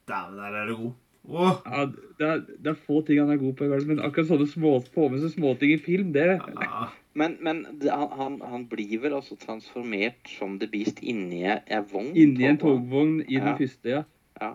[0.07, 0.93] Dæven, der er du god.
[1.25, 1.55] Oh.
[1.65, 1.85] Ja,
[2.19, 4.45] det er, det er få ting han er god på, i verden, men akkurat sånne
[4.51, 6.83] små, på med seg småting i film, det Ja.
[7.17, 11.79] Men, men det, han, han, han blir vel altså transformert som The Beast inni ei
[11.91, 12.11] vogn?
[12.13, 13.21] Inni en togvogn?
[13.25, 13.55] i den Ja.
[13.57, 14.03] første, ja.
[14.41, 14.51] Ja.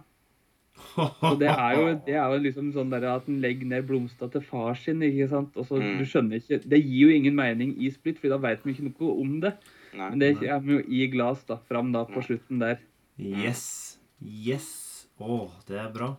[1.24, 4.28] Og det er jo, det er jo liksom sånn der at han legger ned blomsta
[4.32, 5.56] til far sin, ikke sant.
[5.56, 5.98] Og så Mm.
[5.98, 8.86] du skjønner ikke Det gir jo ingen mening i Split, for da vet vi ikke
[8.92, 9.54] noe om det.
[9.96, 10.10] Nei.
[10.10, 12.78] Men det kommer jo i glass da, fram da på slutten der.
[13.18, 13.98] Yes.
[14.22, 14.89] Yes.
[15.20, 16.14] Å, det er bra.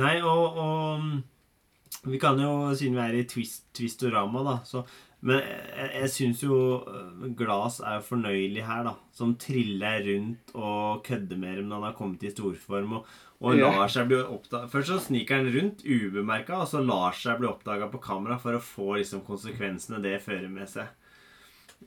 [0.00, 4.82] Nei, og, og Vi kan jo, siden vi er i twist, Twistorama, da så,
[5.24, 8.94] Men jeg, jeg syns jo øh, Glass er fornøyelig her, da.
[9.14, 12.98] Som triller rundt og kødder med dem når han har kommet i storform.
[12.98, 13.06] Og,
[13.44, 13.70] og Ja.
[13.72, 17.48] lar seg bli oppdaga Først så sniker han rundt ubemerka, og så lar seg bli
[17.50, 20.88] oppdaga på kamera for å få liksom konsekvensene det fører med seg.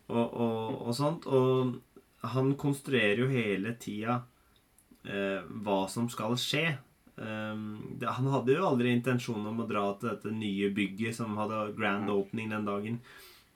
[0.08, 1.26] Og, og, og sånt.
[1.30, 1.78] Og
[2.34, 4.21] han konstruerer jo hele tida
[5.08, 6.78] eh, hva som skal skje.
[7.17, 11.38] Um, det, han hadde jo aldri intensjon om å dra til dette nye bygget som
[11.39, 13.00] hadde grand opening den dagen.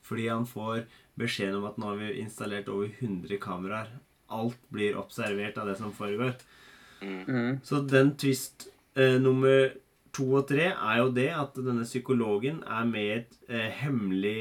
[0.02, 0.82] Fordi han får
[1.20, 3.92] beskjed om at nå har vi installert over 100 kameraer.
[4.32, 6.34] Alt blir observert av det som foregår.
[7.02, 7.22] Mm.
[7.26, 7.60] Mhm.
[7.62, 9.72] Så den twist eh, nummer
[10.12, 14.34] to og tre er jo det at denne psykologen er med i et eh, hemmelig,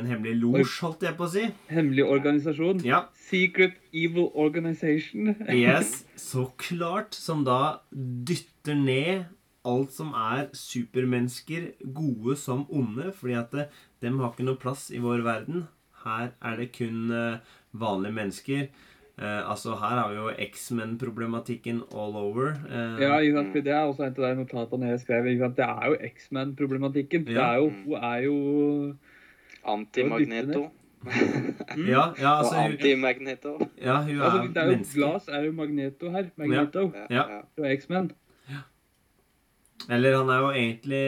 [0.00, 1.44] en hemmelig losj, holdt jeg på å si.
[1.70, 2.82] Hemmelig organisasjon.
[2.86, 5.34] Ja, Secret Evil Organization.
[5.62, 7.14] Yes, så klart.
[7.14, 9.28] Som da dytter ned
[9.68, 13.12] alt som er supermennesker, gode som onde.
[13.14, 13.68] Fordi at det,
[14.02, 15.68] dem har ikke noe plass i vår verden.
[16.02, 18.66] Her er det kun eh, vanlige mennesker.
[19.18, 22.54] Eh, altså Her har vi jo X-Men-problematikken all over.
[22.68, 23.52] Eh, Ja, ikke sant?
[23.52, 25.26] for det er også en av de notatene jeg skrev.
[25.26, 25.56] Ikke sant?
[25.56, 27.24] Det er jo X-Men-problematikken.
[27.26, 27.52] Det Ja.
[27.52, 28.94] er jo, hun er jo
[29.64, 30.70] Antimagneto.
[31.76, 33.58] ja, ja, altså hun, antimagneto.
[33.82, 34.94] ja, hun altså, er det er jo menneske.
[35.00, 36.24] Glass er jo Magneto her.
[36.36, 37.22] Magneto Ja.
[37.56, 38.10] fra X-Man.
[39.90, 41.02] Eller han er jo egentlig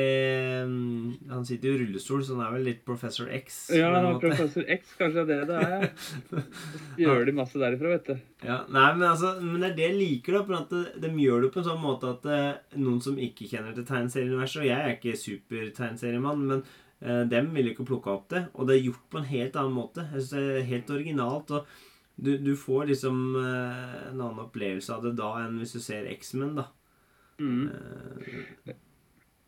[0.67, 3.59] mm, Han sitter jo i rullestol, så han er vel litt Professor X.
[3.77, 4.19] Ja, han er.
[4.23, 6.45] Professor X, kanskje det er det det er.
[7.05, 8.27] Gjør de masse derifra, vet du.
[8.45, 10.45] Ja, nei, men altså, men det er det jeg liker, da.
[10.49, 13.77] For at de, gjør det på en sånn måte at eh, noen som ikke kjenner
[13.77, 16.63] til tegneserieuniverset Og jeg er ikke super-tegneseriemann, men
[17.01, 18.47] eh, dem vil ikke plukke opp det.
[18.55, 20.09] Og det er gjort på en helt annen måte.
[20.11, 21.55] Jeg synes det er helt originalt.
[21.55, 25.83] Og du, du får liksom eh, en annen opplevelse av det da enn hvis du
[25.83, 26.71] ser X-Men, da.
[27.41, 28.75] Mm.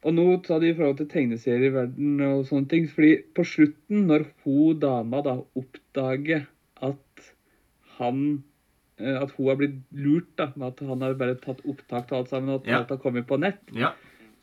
[0.07, 2.89] Og nå tar de i forhold til tegneserieverden og sånne ting.
[2.91, 6.47] fordi på slutten, når hun dama da oppdager
[6.83, 7.33] at
[7.99, 8.43] han
[8.99, 12.19] eh, At hun har blitt lurt, da, med at han har bare tatt opptak av
[12.23, 12.79] alt sammen, og at Ja.
[12.79, 13.91] alt har kommet på nett, ja.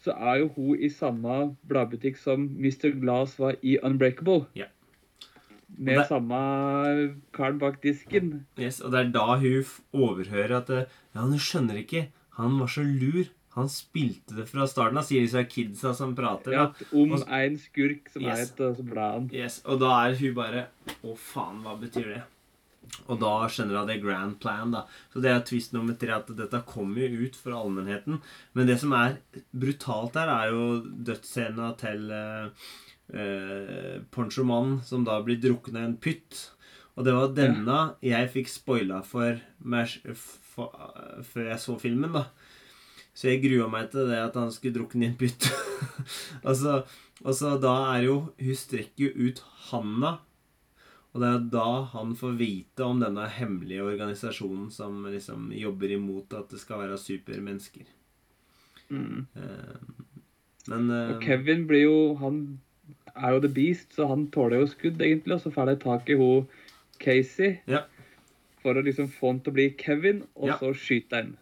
[0.04, 2.92] så er jo hun i samme bladbutikk som Mr.
[3.00, 4.46] Glass var i Unbreakable.
[4.56, 4.66] Ja.
[5.78, 8.46] Med det- samme karen bak disken.
[8.60, 12.08] Yes, og det er da hun overhører at eh, Ja, hun skjønner ikke.
[12.40, 13.26] Han var så lur.
[13.54, 16.56] Han spilte det fra starten av, sier disse kidsa som prater.
[16.56, 18.50] Ja, om Og- en skurk som Yes.
[18.52, 19.30] et, og så han.
[19.32, 20.68] Yes, og da er hun bare
[21.04, 22.24] Å, faen, hva betyr det?
[23.08, 24.86] Og da skjønner hun at det er grand plan, da.
[25.14, 28.20] Så det er twist nummer tre, at dette kommer jo ut for allmennheten.
[28.56, 29.18] Men det som er
[29.56, 32.50] brutalt her, er jo dødsscena til eh,
[33.14, 36.50] eh, Ponchomannen, som da blir drukna i en pytt.
[36.98, 42.28] Og det var denne jeg fikk spoila for, meg, for før jeg så filmen, da.
[43.14, 45.50] Så jeg grua meg til det at han skulle drukne i en pytt.
[46.42, 46.82] altså,
[47.28, 50.16] og så da er jo Hun strekker jo ut handa.
[51.14, 56.34] Og det er da han får vite om denne hemmelige organisasjonen som liksom jobber imot
[56.34, 57.86] at det skal være supermennesker.
[58.90, 59.28] Mm.
[59.38, 59.78] Eh,
[60.68, 62.60] Men eh, Og Kevin blir jo Han
[63.16, 65.38] er jo the beast, så han tåler jo skudd, egentlig.
[65.38, 66.48] Og så får de tak i hun
[67.00, 67.86] Casey Ja.
[68.64, 70.58] For å liksom få han til å bli Kevin, og Ja.
[70.62, 71.34] så skyte han.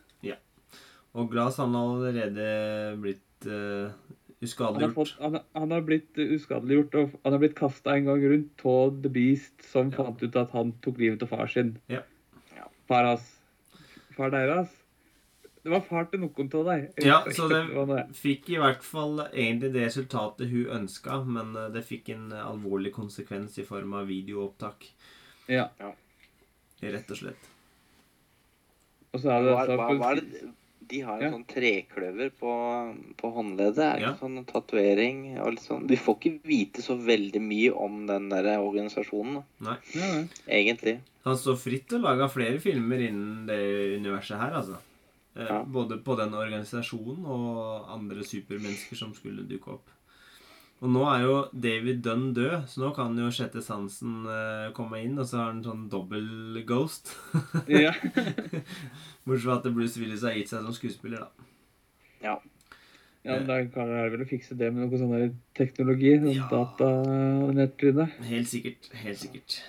[1.13, 2.43] Og Glass han har allerede
[3.03, 4.93] blitt uh, Han har, uskadeliggjort.
[4.95, 9.01] fått, han, han har blitt uskadeliggjort, og han har blitt kasta en gang rundt av
[9.03, 9.97] The Beast, som Ja.
[10.05, 11.73] fant ut at han tok livet av far sin.
[11.91, 11.99] Ja.
[12.55, 12.69] Ja.
[12.87, 13.27] Far hans.
[14.15, 14.69] Far deres.
[15.63, 16.87] Det var far til noen av dem.
[17.03, 21.83] Ja, så det fikk i hvert fall egentlig det resultatet hun ønska, men eh, det
[21.85, 24.87] fikk en eh, alvorlig konsekvens i form av videoopptak.
[25.51, 25.67] Ja.
[25.77, 25.91] Ja.
[26.81, 27.49] Rett og slett.
[29.13, 30.41] Og så er det Hva, hva, hva er det
[30.91, 31.29] De har en Ja.
[31.31, 32.51] sånn trekløver på,
[33.15, 33.77] på håndleddet.
[33.79, 34.09] Er Ja.
[34.11, 38.27] ikke sånn tatovering og litt sånn Vi får ikke vite så veldig mye om den
[38.29, 39.77] der organisasjonen, Nei.
[39.95, 40.99] ja, egentlig.
[41.23, 43.59] Han står fritt til å lage flere filmer innen det
[44.01, 44.77] universet her, altså.
[45.35, 45.63] Eh, Ja.
[45.63, 49.87] Både på den organisasjonen og andre supermennesker som skulle dukke opp.
[50.81, 55.03] Og nå er jo David Dunn død, så nå kan jo sjette sansen uh, komme
[55.05, 57.11] inn, og så har han sånn dobbel ghost.
[57.69, 57.91] ja.
[59.21, 61.45] Bortsett fra at Bruce Willis har gitt seg som skuespiller, da.
[62.25, 62.39] Ja.
[63.21, 66.15] Ja, men Da kan jeg vel fikse det med noe sånn teknologi.
[66.23, 66.47] Sånn Ja.
[66.49, 68.07] data-nettryne.
[68.25, 68.89] Helt sikkert.
[68.97, 69.59] Helt sikkert.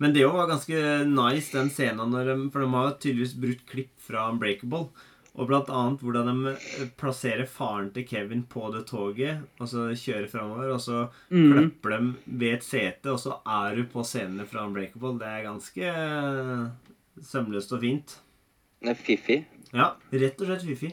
[0.00, 3.66] Men det òg var ganske nice, den scenen, når de, for de har tydeligvis brutt
[3.68, 4.88] klipp fra Unbreakable.
[5.32, 9.86] Og blant annet hvordan de eh, plasserer faren til Kevin på det toget, og så
[9.96, 10.98] kjører framover, og så
[11.32, 11.52] Mm.
[11.52, 15.14] klipper dem ved et sete, og så er du på scenene fra Unbreakable.
[15.18, 16.66] Det er ganske eh,
[17.22, 18.18] sømløst og fint.
[18.82, 19.38] Det er fiffig.
[19.72, 20.92] Ja, rett og slett fiffig.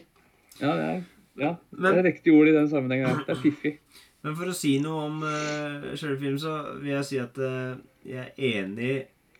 [0.60, 1.02] Ja, det er,
[1.40, 3.20] ja, det er riktig ord i den sammenhengen.
[3.26, 3.74] Det er fiffig.
[4.24, 7.76] Men for å si noe om uh, selve filmen, så vil jeg si at uh,
[8.04, 8.90] jeg er enig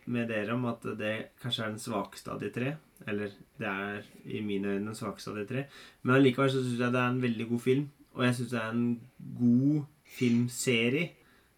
[0.09, 1.11] med dere om at det
[1.41, 2.71] kanskje er den svakeste av de tre.
[3.07, 5.65] Eller det er i mine øyne den svakeste av de tre.
[6.03, 7.89] Men allikevel så syns jeg det er en veldig god film.
[8.13, 9.01] Og jeg syns det er en
[9.39, 9.83] god
[10.17, 11.11] filmserie.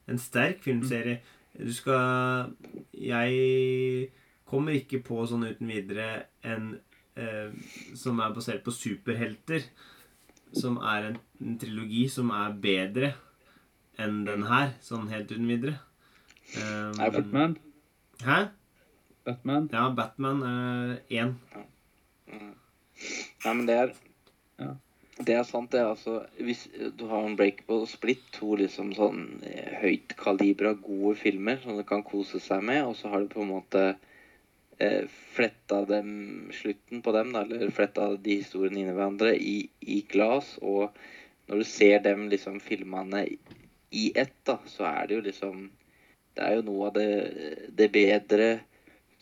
[0.07, 1.19] En sterk filmserie.
[1.59, 2.53] Du skal
[2.93, 4.09] Jeg
[4.45, 6.75] kommer ikke på sånn uten videre en
[7.17, 7.49] eh,
[7.95, 9.65] som er basert på superhelter
[10.53, 13.13] som er en, en trilogi som er bedre
[14.01, 15.77] enn den her, sånn helt uten videre.
[16.57, 17.55] Um, Nei, med Batman.
[18.23, 18.37] Hæ?
[19.23, 19.69] Batman.
[19.71, 21.35] Ja, Batman er én.
[22.27, 22.55] Mm.
[23.45, 23.93] Nei, men det er
[24.59, 24.73] Ja.
[25.13, 25.81] Det er sant, det.
[25.85, 31.15] altså Hvis du har en Breakable og Split, to liksom sånn eh, høyt kalibra, gode
[31.19, 33.83] filmer som du kan kose seg med, og så har du på en måte
[34.79, 35.05] eh,
[35.35, 39.55] fletta dem, slutten på dem, da, eller fletta de historiene inn i hverandre i,
[39.85, 40.97] i glass, og
[41.47, 43.27] når du ser dem liksom filmene
[43.93, 45.69] i ett, da, så er det jo liksom
[46.33, 47.09] Det er jo noe av det,
[47.77, 48.47] det bedre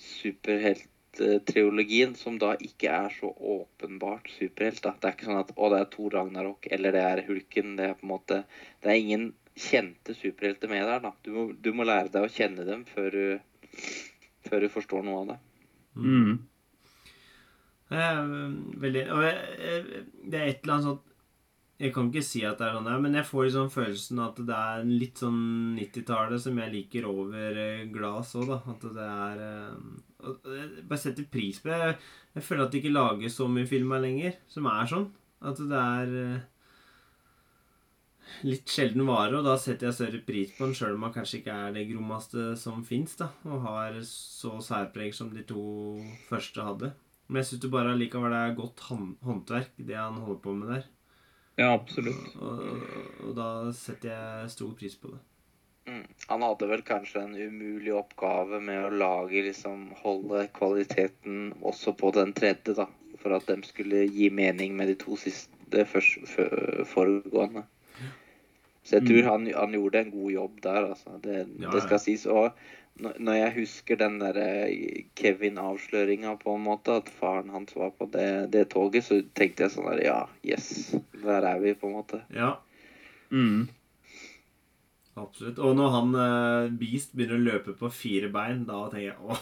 [0.01, 4.81] superhelttrilogien som da ikke er så åpenbart superhelt.
[4.83, 4.91] da.
[4.97, 7.75] Det er ikke sånn at å, det er Thor Ragnarok eller det er Hulken.
[7.79, 8.37] Det er på en måte
[8.81, 10.99] Det er ingen kjente superhelter med der.
[11.03, 11.11] da.
[11.23, 13.39] Du må, du må lære deg å kjenne dem før du,
[14.47, 15.39] før du forstår noe av det.
[15.95, 16.33] Mm.
[17.91, 18.19] Det er
[18.79, 19.19] veldig Og
[20.31, 21.10] det er et eller annet sånt
[21.81, 24.57] Jeg kan ikke si at det er sånn men jeg får liksom følelsen at det
[24.57, 25.39] er litt sånn
[25.79, 28.59] 90-tallet som jeg liker over eh, glass òg, da.
[28.69, 30.27] At det er eh,
[30.59, 31.95] Jeg bare setter pris på det.
[32.35, 35.09] Jeg, føler at det ikke lages så mye filmer lenger som er sånn.
[35.41, 36.45] At det er eh,
[38.45, 41.41] litt sjelden vare, og da setter jeg større pris på den, sjøl om han kanskje
[41.41, 45.65] ikke er det grommeste som fins, da, og har så særpreg som de to
[46.29, 46.93] første hadde.
[47.25, 50.89] Men jeg syns bare allikevel det er godt håndverk, det han holder på med der.
[51.59, 52.35] Ja, absolutt.
[52.39, 52.61] Og,
[53.27, 55.19] og da setter jeg stor pris på det.
[55.91, 56.05] Mm.
[56.29, 62.11] Han hadde vel kanskje en umulig oppgave med å lage liksom holde kvaliteten også på
[62.15, 62.85] den tredje, da.
[63.21, 66.23] For at de skulle gi mening med de to siste først,
[66.89, 67.65] foregående.
[68.83, 69.27] Så jeg tror Mm.
[69.29, 71.17] han, han gjorde en god jobb der, altså.
[71.21, 72.25] Det, Ja, det skal sies.
[72.25, 72.51] Og
[72.99, 74.37] når jeg husker den der
[75.17, 79.71] Kevin-avsløringa, på en måte, at faren hans var på det, det toget, så tenkte jeg
[79.75, 80.95] sånn der Ja, yes.
[81.23, 82.23] Der er vi, på en måte.
[82.35, 82.57] Ja,
[83.31, 83.69] Mm.
[85.15, 85.59] absolutt.
[85.63, 89.39] Og når han eh, Beast begynner å løpe på fire bein, da tenker jeg åh,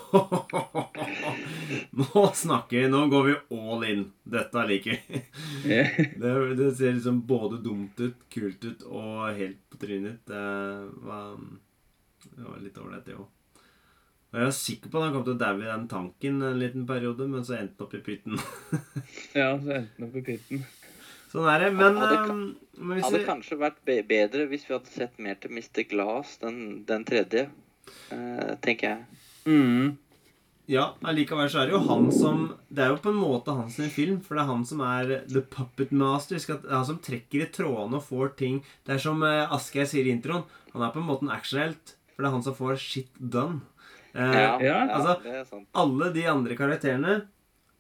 [2.00, 2.90] Nå snakker vi.
[2.94, 4.04] Nå går vi all in.
[4.24, 5.22] Dette liker vi.
[6.22, 10.22] Det, det ser liksom både dumt ut, kult ut og helt på trynet.
[10.30, 10.46] Det
[11.08, 11.34] var,
[12.30, 13.28] det var litt ålreit, det òg.
[14.30, 16.60] Og Jeg var sikker på at han kom til å daue i den tanken en
[16.62, 18.36] liten periode, men så endte han opp i pytten.
[19.40, 20.68] ja, så endte han opp i pytten.
[21.32, 21.72] Sånn er det.
[21.78, 22.36] Men, Hadde eh,
[22.78, 25.82] men hvis Hadde vi- kanskje vært bedre hvis vi hadde sett mer til Mr.
[25.90, 27.48] Glass, den, den tredje,
[28.14, 29.26] eh, tenker jeg.
[29.50, 29.98] Mm.
[30.70, 33.80] Ja, likevel så er det jo han som Det er jo på en måte hans
[33.90, 36.38] film, for det er han som er the puppet master.
[36.38, 39.50] Skal, det er han som trekker i trådene og får ting Det er som uh,
[39.56, 40.46] Asgeir sier i introen.
[40.76, 43.64] Han er på en måte en actionhelt, for det er han som får shit done.
[44.16, 45.68] Eh, Ja, ja, altså- det er sant.
[45.76, 47.28] Alle de andre karakterene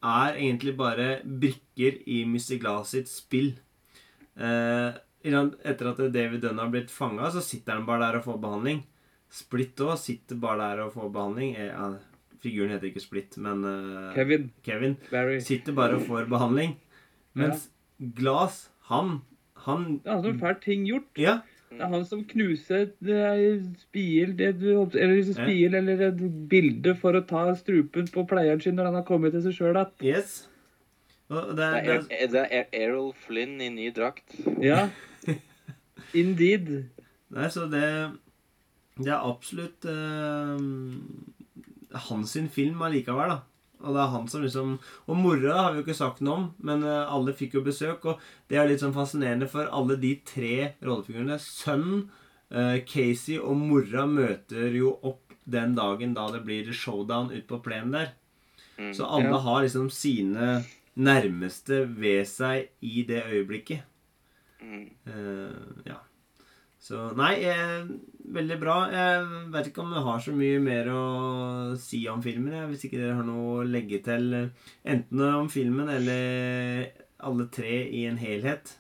[0.04, 2.60] er egentlig bare brikker i Mr.
[2.60, 3.56] Glass sitt spill.
[4.38, 8.40] Eh, etter at David Dunn har blitt fanga, så sitter han bare der og får
[8.42, 8.84] behandling.
[9.30, 11.56] Split òg sitter bare der og får behandling.
[11.58, 11.90] Eh, ja,
[12.42, 14.50] figuren heter ikke Split, men eh, Kevin.
[14.64, 14.96] Kevin
[15.42, 16.78] sitter bare og får behandling.
[17.36, 17.70] Mens
[18.16, 19.22] Glass, han
[19.66, 21.10] Han han har får ting gjort.
[21.18, 21.42] Ja.
[21.70, 26.96] Det er han som knuser et spiel, spil, det du, eller spil, eller et bilde
[26.98, 29.92] for å ta strupen på pleieren sin når han har kommet til seg sjøl igjen.
[30.10, 30.40] Yes.
[31.30, 34.34] Det, Det det, er, det er Errol Flynn i ny drakt.
[34.64, 34.88] Ja.
[36.18, 36.72] Indeed.
[37.30, 37.86] Nei, så det
[38.98, 40.58] Det er absolutt uh,
[42.10, 43.49] hans sin film allikevel, da.
[43.80, 44.72] Og det er han som liksom
[45.08, 48.08] Og mora har vi jo ikke sagt noe om, men eh, alle fikk jo besøk.
[48.12, 52.08] Og det er litt sånn fascinerende, for alle de tre rollefigurene Sønnen,
[52.52, 57.62] eh, Casey og mora møter jo opp den dagen da det blir showdown ute på
[57.66, 58.12] plenen der.
[58.80, 58.92] Mm.
[58.96, 60.60] Så alle har liksom sine
[61.00, 63.88] nærmeste ved seg i det øyeblikket.
[64.60, 64.86] Mm.
[65.08, 66.00] Eh, ja.
[66.80, 67.88] Så nei, eh,
[68.32, 68.76] veldig bra.
[68.94, 71.02] Jeg vet ikke om jeg har så mye mer å
[71.78, 72.54] si om filmen.
[72.56, 76.88] Jeg, hvis ikke dere har noe å legge til, eh, enten om filmen eller
[77.20, 78.78] alle tre i en helhet.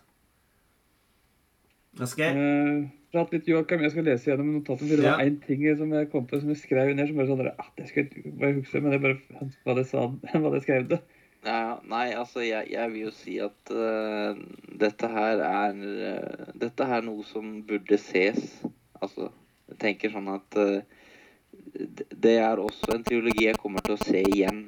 [1.99, 2.37] Asgeir?
[2.39, 3.81] Eh, prat litt, Joakim.
[3.83, 4.95] Jeg skal lese gjennom notatene.
[4.95, 5.17] Det Ja.
[5.17, 7.07] var én ting som jeg kom på som jeg skrev ned.
[7.07, 10.07] som bare sånn at ah, jeg bare huske, men det er bare hva det sa,
[10.39, 11.01] hva det skrev det.
[11.45, 14.35] Ja, nei, altså, jeg, jeg vil jo si at uh,
[14.81, 18.57] dette her er uh, Dette er noe som burde ses.
[18.99, 19.29] Altså,
[19.71, 20.81] jeg tenker sånn at uh,
[22.11, 24.65] Det er også en triologi jeg kommer til å se igjen.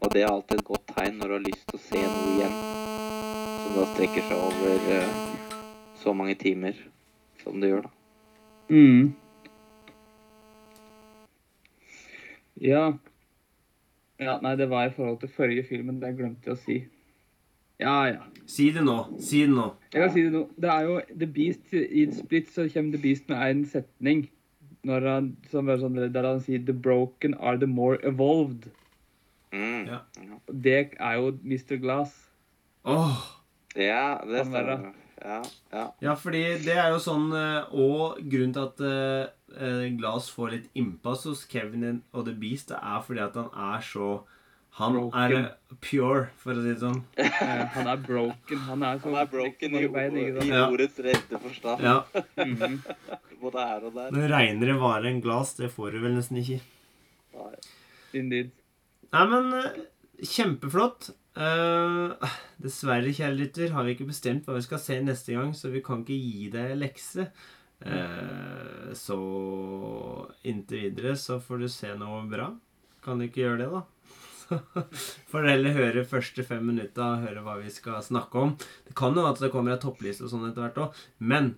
[0.00, 2.32] Og det er alltid et godt tegn når du har lyst til å se noe
[2.38, 2.56] igjen.
[3.60, 5.12] Som da strekker seg over
[6.00, 6.76] så mange timer
[7.44, 7.92] som det gjør, da.
[8.72, 9.12] Mm.
[12.64, 12.84] Ja.
[14.22, 15.98] Ja, nei, det var i forhold til forrige filmen.
[16.00, 16.76] Det jeg glemte jeg å si.
[17.82, 18.22] Ja, ja.
[18.46, 18.98] Si det nå.
[19.18, 19.66] Si det nå.
[19.92, 20.44] Jeg kan si det nå.
[20.60, 24.26] Det er jo The Beast I Split så kommer The Beast med en setning
[24.84, 28.68] når han, som er sånn, der han sier 'The broken are the more evolved'.
[29.54, 29.86] Mm.
[29.88, 29.98] Ja.
[30.52, 31.78] Det er jo Mr.
[31.80, 32.12] Glass.
[32.84, 33.16] Åh!
[33.76, 34.92] Ja, det stemmer.
[35.24, 35.40] Ja,
[35.72, 35.84] ja.
[36.02, 39.30] Ja, fordi det er jo sånn eh, Og grunnen til at eh,
[39.98, 43.80] Glass får litt innpass hos Kevin og The Beast, det er fordi at han er
[43.86, 44.08] så
[44.74, 45.20] Han Broken.
[45.20, 46.96] er eh, pure, for å si det sånn.
[47.16, 47.30] Eh,
[47.76, 48.58] han er broken.
[48.66, 50.42] Han er så Han er broken i, sant?
[50.42, 50.64] i Ja.
[50.66, 51.84] ordets rette forstand.
[51.86, 52.00] Ja.
[52.42, 52.80] Mhm.
[53.44, 54.10] Både her og der.
[54.10, 56.58] Men reinere vare enn glass, det får du vel nesten ikke.
[57.38, 57.54] Nei.
[58.18, 58.50] Indeed.
[59.14, 59.82] Nei, men eh,
[60.26, 61.12] kjempeflott.
[61.34, 62.14] Uh,
[62.62, 65.80] dessverre, kjære lytter, har vi ikke bestemt hva vi skal se neste gang, så vi
[65.82, 67.24] kan ikke gi deg lekse.
[67.80, 69.18] Eh, så
[70.46, 72.52] inntil videre så får du se noe bra.
[73.04, 73.82] Kan du ikke gjøre det, da?
[75.30, 78.54] Får dere heller høre første fem minutter, høre hva vi skal snakke om.
[78.86, 81.54] Det kan jo at det kommer ei toppliste og sånn etter hvert òg, men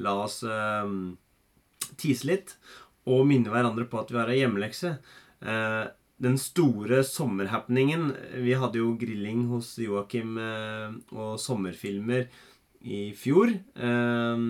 [0.00, 0.92] la oss eh,
[2.00, 2.54] tease litt
[3.10, 4.94] og minne hverandre på at vi har ei hjemmelekse.
[5.40, 5.86] Eh,
[6.20, 8.10] den store sommerhappeningen
[8.44, 12.28] Vi hadde jo grilling hos Joakim eh, og sommerfilmer
[12.80, 13.54] i fjor.
[13.56, 14.44] Eh,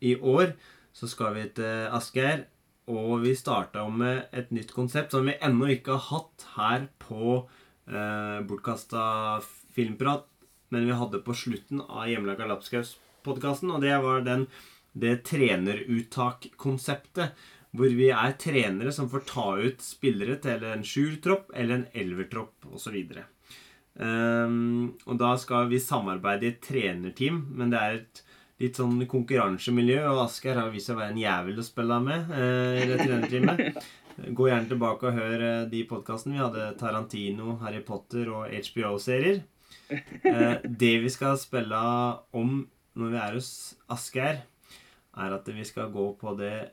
[0.00, 0.52] I år
[0.94, 2.46] så skal vi til Asgeir,
[2.88, 7.48] og vi starta med et nytt konsept som vi ennå ikke har hatt her på
[7.90, 9.04] eh, Bortkasta
[9.76, 10.24] filmprat,
[10.72, 14.42] men vi hadde på slutten av Hjemmelaga Lapskaus-podkasten, og det var den,
[14.92, 17.28] det treneruttak-konseptet.
[17.76, 22.64] Hvor vi er trenere som får ta ut spillere til en sjuertropp eller en elvertropp
[22.72, 22.96] osv.
[24.00, 28.22] Um, og da skal vi samarbeide i et trenerteam, men det er et
[28.62, 32.32] litt sånn konkurransemiljø, og Asgeir har vist seg å være en jævel å spille med
[32.34, 33.84] eh, i det trenerteamet.
[34.38, 36.34] Gå gjerne tilbake og hør eh, de podkastene.
[36.34, 39.44] Vi hadde Tarantino, Harry Potter og HBO-serier.
[39.88, 41.78] Eh, det vi skal spille
[42.36, 42.64] om
[42.98, 43.52] når vi er hos
[43.94, 44.42] Asgeir,
[45.18, 46.72] er at vi skal gå på det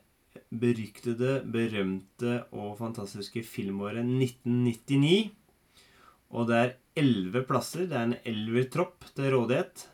[0.50, 5.30] beryktede, berømte og fantastiske filmåret 1999.
[6.36, 7.86] Og det er elleve plasser.
[7.90, 9.86] Det er en elvertropp til rådighet.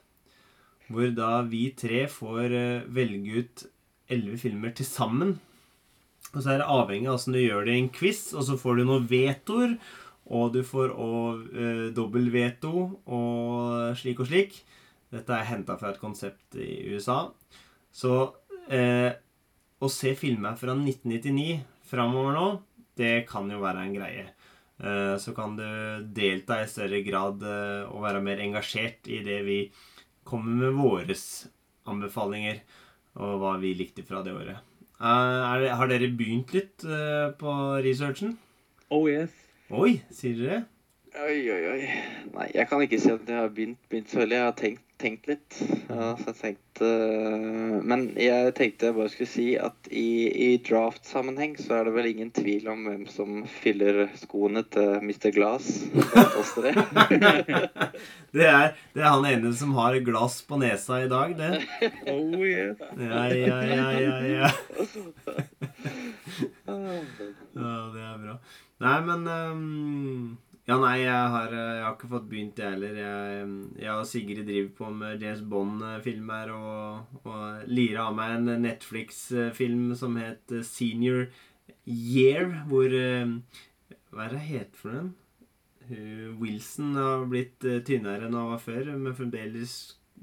[0.92, 3.64] Hvor da vi tre får eh, velge ut
[4.12, 5.38] elleve filmer til sammen.
[6.32, 8.58] Og så er det avhengig av åssen du gjør det i en quiz, og så
[8.60, 9.76] får du noen vetoer.
[10.32, 12.74] Og du får òg eh, dobbel veto
[13.04, 14.62] og slik og slik.
[15.12, 17.26] Dette er henta fra et konsept i USA.
[17.92, 18.14] Så
[18.72, 19.12] eh,
[19.82, 21.58] å se filmer fra 1999
[21.90, 22.46] framover nå,
[23.00, 24.28] det kan jo være en greie.
[24.82, 25.66] Eh, så kan du
[26.16, 29.60] delta i større grad eh, og være mer engasjert i det vi
[30.28, 31.26] kommer med våres
[31.90, 32.62] anbefalinger,
[33.20, 34.62] og hva vi likte fra det året.
[35.02, 36.86] Eh, det, har dere begynt litt
[37.42, 38.38] på researchen?
[38.92, 39.34] Oh yes.
[39.72, 40.62] Oi, sier dere?
[41.12, 41.82] Oi, oi, oi.
[42.32, 44.38] Nei, jeg kan ikke si at jeg har begynt, begynt så veldig.
[44.38, 45.58] Jeg har tenkt, tenkt litt.
[45.90, 46.90] Ja, så jeg tenkte,
[47.88, 52.10] men jeg tenkte jeg bare skulle si at i, i draft-sammenheng så er det vel
[52.12, 55.32] ingen tvil om hvem som fyller skoene til Mr.
[55.36, 55.72] Glass.
[56.62, 56.74] det.
[58.38, 61.52] det, er, det er han ene som har glass på nesa i dag, det.
[62.12, 62.78] Oh yes.
[63.00, 64.50] Ja, ja, ja, ja, ja.
[67.58, 68.40] ja det er bra.
[68.82, 70.40] Nei, men um
[70.72, 73.00] ja, nei, jeg har, eh, jeg har, ikke fått begynt, jeg heller.
[73.02, 73.48] Jeg,
[73.82, 79.90] jeg, og Sigrid driver på med James Bond-filmer og, og lirer av meg en Netflix-film
[80.00, 81.26] som het Senior
[81.84, 83.34] Year, hvor eh,
[84.12, 85.12] Hva er det het for den?
[86.40, 89.76] Wilson har blitt eh, tynnere enn han var før, men fremdeles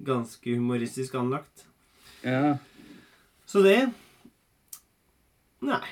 [0.07, 1.67] ganske humoristisk anlagt.
[2.25, 2.57] Ja.
[3.49, 3.77] Så det
[5.61, 5.85] Nei.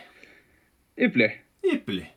[0.97, 1.33] Ypperlig.
[1.67, 2.09] Ypperlig.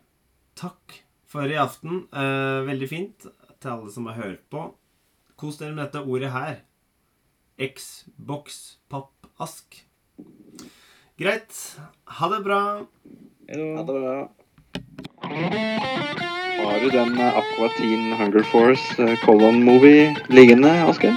[0.59, 2.07] Takk for i aften.
[2.13, 4.65] Eh, veldig fint til alle som har hørt på.
[5.39, 6.59] Kos dere med dette ordet her.
[7.59, 9.83] X-box pappask.
[11.19, 11.55] Greit.
[12.19, 12.61] Ha det bra.
[13.49, 14.17] Ha det bra.
[16.59, 21.15] Har du den Aqua Teen Hunger Force Colon Movie liggende, Asker?